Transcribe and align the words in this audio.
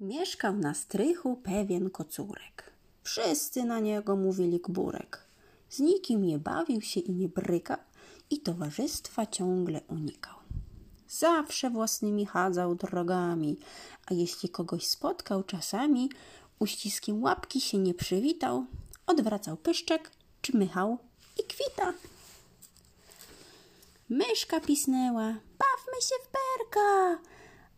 Mieszkał 0.00 0.56
na 0.56 0.74
strychu 0.74 1.36
pewien 1.36 1.90
kocurek. 1.90 2.72
Wszyscy 3.02 3.64
na 3.64 3.80
niego 3.80 4.16
mówili 4.16 4.60
gburek. 4.60 5.24
Z 5.70 5.78
nikim 5.78 6.24
nie 6.24 6.38
bawił 6.38 6.80
się 6.80 7.00
i 7.00 7.12
nie 7.12 7.28
brykał 7.28 7.76
i 8.30 8.40
towarzystwa 8.40 9.26
ciągle 9.26 9.80
unikał. 9.88 10.34
Zawsze 11.08 11.70
własnymi 11.70 12.26
chadzał 12.26 12.74
drogami, 12.74 13.58
a 14.06 14.14
jeśli 14.14 14.48
kogoś 14.48 14.86
spotkał 14.86 15.42
czasami, 15.42 16.10
uściskiem 16.58 17.22
łapki 17.22 17.60
się 17.60 17.78
nie 17.78 17.94
przywitał, 17.94 18.66
odwracał 19.06 19.56
pyszczek, 19.56 20.10
czmychał 20.42 20.98
i 21.40 21.42
kwita. 21.42 21.92
Myszka 24.08 24.60
pisnęła, 24.60 25.26
bawmy 25.32 26.02
się 26.02 26.14
w 26.24 26.30
berka, 26.32 27.18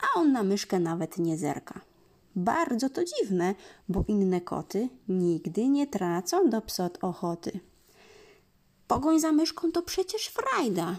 a 0.00 0.18
on 0.18 0.32
na 0.32 0.42
myszkę 0.42 0.80
nawet 0.80 1.18
nie 1.18 1.38
zerka. 1.38 1.89
Bardzo 2.36 2.90
to 2.90 3.02
dziwne, 3.04 3.54
bo 3.88 4.04
inne 4.08 4.40
koty 4.40 4.88
nigdy 5.08 5.68
nie 5.68 5.86
tracą 5.86 6.50
do 6.50 6.60
psot 6.62 6.98
ochoty. 7.04 7.60
Pogoń 8.86 9.20
za 9.20 9.32
myszką 9.32 9.72
to 9.72 9.82
przecież 9.82 10.26
frajda. 10.26 10.96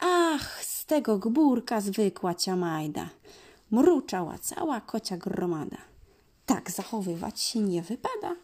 Ach, 0.00 0.64
z 0.64 0.86
tego 0.86 1.18
gbórka 1.18 1.80
zwykła 1.80 2.34
ciamajda. 2.34 3.08
Mruczała 3.70 4.38
cała 4.38 4.80
kocia 4.80 5.16
gromada. 5.16 5.76
Tak 6.46 6.70
zachowywać 6.70 7.40
się 7.40 7.60
nie 7.60 7.82
wypada. 7.82 8.36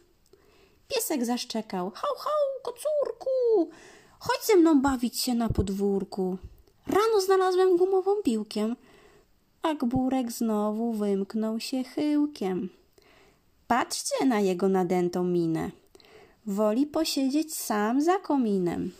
Piesek 0.88 1.24
zaszczekał. 1.24 1.90
Hał, 1.90 2.14
hał, 2.18 2.62
kocurku, 2.62 3.70
chodź 4.18 4.46
ze 4.46 4.56
mną 4.56 4.82
bawić 4.82 5.20
się 5.20 5.34
na 5.34 5.48
podwórku. 5.48 6.38
Rano 6.86 7.20
znalazłem 7.20 7.76
gumową 7.76 8.22
piłkę 8.22 8.74
a 9.62 9.74
Gburek 9.74 10.32
znowu 10.32 10.92
wymknął 10.92 11.60
się 11.60 11.84
chyłkiem. 11.84 12.68
Patrzcie 13.66 14.26
na 14.26 14.40
jego 14.40 14.68
nadętą 14.68 15.24
minę. 15.24 15.70
Woli 16.46 16.86
posiedzieć 16.86 17.54
sam 17.54 18.00
za 18.00 18.18
kominem. 18.18 18.90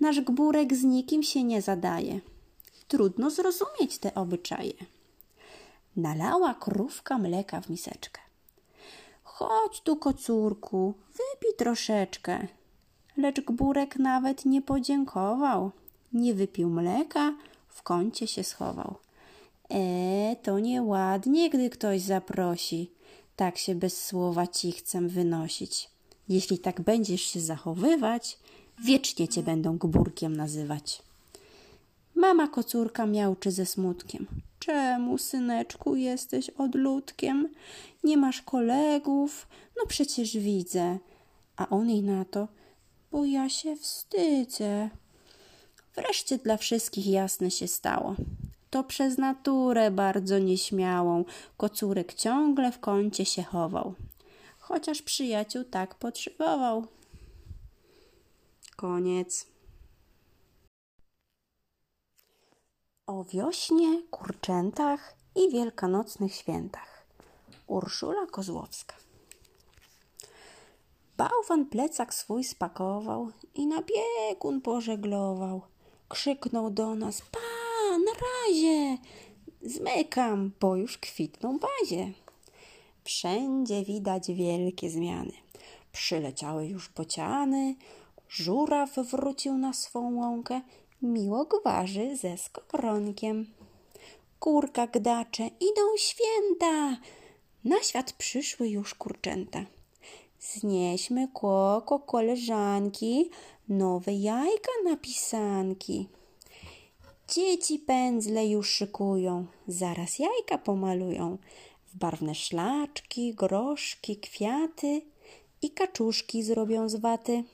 Nasz 0.00 0.20
Gburek 0.20 0.74
z 0.74 0.84
nikim 0.84 1.22
się 1.22 1.44
nie 1.44 1.62
zadaje. 1.62 2.20
Trudno 2.88 3.30
zrozumieć 3.30 3.98
te 3.98 4.14
obyczaje. 4.14 4.72
Nalała 5.96 6.54
krówka 6.54 7.18
mleka 7.18 7.60
w 7.60 7.68
miseczkę. 7.68 8.20
Chodź 9.22 9.80
tu, 9.80 9.96
kocurku, 9.96 10.94
wypij 11.08 11.56
troszeczkę. 11.56 12.46
Lecz 13.16 13.40
Gburek 13.40 13.96
nawet 13.96 14.44
nie 14.44 14.62
podziękował. 14.62 15.70
Nie 16.12 16.34
wypił 16.34 16.70
mleka, 16.70 17.34
w 17.68 17.82
kącie 17.82 18.26
się 18.26 18.44
schował. 18.44 18.94
E, 19.70 20.36
to 20.42 20.58
nieładnie, 20.58 21.50
gdy 21.50 21.70
ktoś 21.70 22.00
zaprosi. 22.00 22.90
Tak 23.36 23.58
się 23.58 23.74
bez 23.74 24.04
słowa 24.04 24.46
ci 24.46 24.72
chcę 24.72 25.00
wynosić. 25.00 25.90
Jeśli 26.28 26.58
tak 26.58 26.80
będziesz 26.80 27.20
się 27.20 27.40
zachowywać, 27.40 28.38
wiecznie 28.84 29.28
cię 29.28 29.42
będą 29.42 29.78
gburkiem 29.78 30.36
nazywać. 30.36 31.02
Mama 32.14 32.48
kocurka 32.48 33.06
miałczy 33.06 33.50
ze 33.50 33.66
smutkiem. 33.66 34.26
Czemu, 34.58 35.18
syneczku, 35.18 35.96
jesteś 35.96 36.50
odludkiem? 36.50 37.48
Nie 38.04 38.16
masz 38.16 38.42
kolegów? 38.42 39.46
No 39.76 39.86
przecież 39.86 40.36
widzę. 40.36 40.98
A 41.56 41.68
on 41.68 41.90
jej 41.90 42.02
na 42.02 42.24
to, 42.24 42.48
bo 43.12 43.24
ja 43.24 43.48
się 43.48 43.76
wstydzę. 43.76 44.90
Wreszcie 45.94 46.38
dla 46.38 46.56
wszystkich 46.56 47.06
jasne 47.06 47.50
się 47.50 47.68
stało 47.68 48.16
to 48.70 48.84
przez 48.84 49.18
naturę 49.18 49.90
bardzo 49.90 50.38
nieśmiałą. 50.38 51.24
Kocurek 51.56 52.14
ciągle 52.14 52.72
w 52.72 52.80
kącie 52.80 53.24
się 53.24 53.42
chował, 53.42 53.94
chociaż 54.58 55.02
przyjaciół 55.02 55.64
tak 55.64 55.94
potrzebował. 55.94 56.86
Koniec. 58.76 59.46
O 63.06 63.24
wiośnie, 63.24 64.02
kurczętach 64.10 65.14
i 65.36 65.50
wielkanocnych 65.50 66.34
świętach. 66.34 67.06
Urszula 67.66 68.26
Kozłowska. 68.26 68.94
Bałwan 71.16 71.66
plecak 71.66 72.14
swój 72.14 72.44
spakował 72.44 73.30
i 73.54 73.66
na 73.66 73.82
biegun 73.82 74.60
pożeglował. 74.60 75.62
Krzyknął 76.08 76.70
do 76.70 76.94
nas: 76.94 77.22
na 78.04 78.12
razie. 78.12 78.98
Zmykam, 79.62 80.52
bo 80.60 80.76
już 80.76 80.98
kwitną 80.98 81.58
bazie. 81.58 82.12
Wszędzie 83.04 83.84
widać 83.84 84.32
wielkie 84.32 84.90
zmiany. 84.90 85.32
Przyleciały 85.92 86.66
już 86.66 86.88
bociany, 86.88 87.74
żuraw 88.28 88.90
wrócił 88.96 89.58
na 89.58 89.72
swą 89.72 90.14
łąkę, 90.14 90.60
miło 91.02 91.44
gwarzy 91.44 92.16
ze 92.16 92.38
skowronkiem. 92.38 93.46
Kurka 94.38 94.86
gdacze, 94.86 95.46
idą 95.46 95.96
święta, 95.96 96.96
na 97.64 97.82
świat 97.82 98.12
przyszły 98.12 98.68
już 98.68 98.94
kurczęta. 98.94 99.64
Znieśmy 100.40 101.28
kłoko 101.28 101.98
koleżanki, 101.98 103.30
nowe 103.68 104.12
jajka 104.12 104.72
na 104.84 104.96
pisanki. 104.96 106.08
Dzieci 107.34 107.78
pędzle 107.78 108.46
już 108.46 108.70
szykują, 108.70 109.46
zaraz 109.66 110.18
jajka 110.18 110.58
pomalują 110.58 111.38
w 111.86 111.96
barwne 111.96 112.34
szlaczki, 112.34 113.34
groszki, 113.34 114.16
kwiaty 114.16 115.02
i 115.62 115.70
kaczuszki 115.70 116.42
zrobią 116.42 116.88
z 116.88 116.96
waty. 116.96 117.44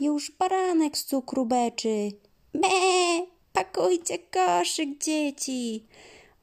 Już 0.00 0.30
baranek 0.30 0.98
z 0.98 1.04
cukru 1.04 1.46
beczy. 1.46 2.12
Me, 2.54 2.68
pakujcie 3.52 4.18
koszyk, 4.18 4.98
dzieci. 5.04 5.84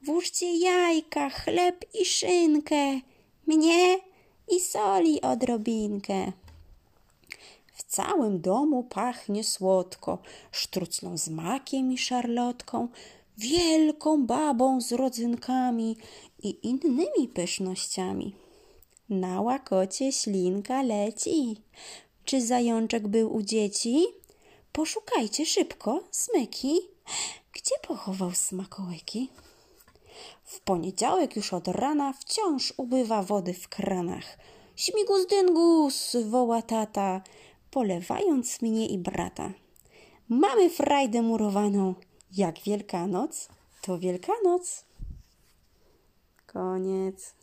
Włóżcie 0.01 0.57
jajka, 0.57 1.29
chleb 1.29 1.85
i 2.01 2.05
szynkę. 2.05 2.99
Mnie 3.47 3.99
i 4.47 4.59
soli 4.59 5.21
odrobinkę. 5.21 6.31
Całym 7.91 8.41
domu 8.41 8.83
pachnie 8.83 9.43
słodko, 9.43 10.17
sztruclą 10.51 11.17
z 11.17 11.29
makiem 11.29 11.91
i 11.91 11.97
szarlotką, 11.97 12.87
wielką 13.37 14.25
babą 14.25 14.81
z 14.81 14.91
rodzynkami 14.91 15.97
i 16.43 16.67
innymi 16.67 17.27
pysznościami. 17.33 18.35
Na 19.09 19.41
łakocie 19.41 20.11
ślinka 20.11 20.81
leci. 20.81 21.61
Czy 22.25 22.41
zajączek 22.41 23.07
był 23.07 23.35
u 23.35 23.41
dzieci? 23.41 24.05
Poszukajcie 24.71 25.45
szybko 25.45 26.03
smyki. 26.11 26.79
Gdzie 27.53 27.75
pochował 27.87 28.31
smakołyki? 28.31 29.29
W 30.43 30.59
poniedziałek 30.59 31.35
już 31.35 31.53
od 31.53 31.67
rana 31.67 32.13
wciąż 32.13 32.73
ubywa 32.77 33.23
wody 33.23 33.53
w 33.53 33.67
kranach. 33.67 34.37
Śmigus 34.75 35.27
dyngus, 35.27 36.15
woła 36.29 36.61
tata 36.61 37.21
polewając 37.71 38.61
mnie 38.61 38.87
i 38.87 38.97
brata. 38.97 39.53
Mamy 40.29 40.69
frajdę 40.69 41.21
murowaną. 41.21 41.95
Jak 42.37 42.59
Wielkanoc, 42.59 43.49
to 43.81 43.99
Wielkanoc. 43.99 44.85
Koniec. 46.45 47.40